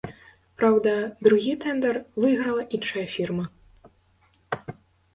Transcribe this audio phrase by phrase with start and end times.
[0.61, 0.93] Праўда,
[1.27, 3.49] другі тэндар выйграла іншая фірма.